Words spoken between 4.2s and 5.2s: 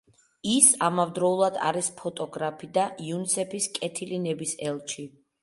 ნების ელჩი.